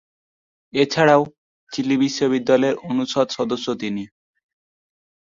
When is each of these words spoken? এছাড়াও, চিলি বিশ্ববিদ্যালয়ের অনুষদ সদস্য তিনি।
এছাড়াও, 0.73 1.21
চিলি 1.71 1.95
বিশ্ববিদ্যালয়ের 1.97 2.75
অনুষদ 2.89 3.27
সদস্য 3.37 3.67
তিনি। 3.81 4.03